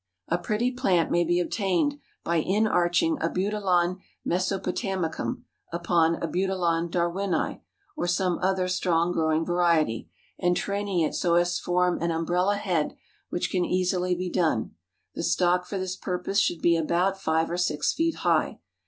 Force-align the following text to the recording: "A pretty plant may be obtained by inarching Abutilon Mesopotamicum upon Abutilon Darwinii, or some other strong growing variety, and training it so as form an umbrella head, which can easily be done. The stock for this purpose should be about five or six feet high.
"A 0.29 0.39
pretty 0.39 0.71
plant 0.71 1.11
may 1.11 1.23
be 1.23 1.39
obtained 1.39 1.99
by 2.23 2.37
inarching 2.37 3.19
Abutilon 3.21 3.99
Mesopotamicum 4.27 5.43
upon 5.71 6.15
Abutilon 6.15 6.89
Darwinii, 6.89 7.61
or 7.95 8.07
some 8.07 8.39
other 8.39 8.67
strong 8.67 9.11
growing 9.11 9.45
variety, 9.45 10.09
and 10.39 10.57
training 10.57 11.01
it 11.01 11.13
so 11.13 11.35
as 11.35 11.59
form 11.59 12.01
an 12.01 12.09
umbrella 12.09 12.55
head, 12.55 12.95
which 13.29 13.51
can 13.51 13.63
easily 13.63 14.15
be 14.15 14.31
done. 14.31 14.71
The 15.13 15.21
stock 15.21 15.67
for 15.67 15.77
this 15.77 15.95
purpose 15.95 16.39
should 16.39 16.63
be 16.63 16.75
about 16.75 17.21
five 17.21 17.51
or 17.51 17.57
six 17.57 17.93
feet 17.93 18.15
high. 18.25 18.57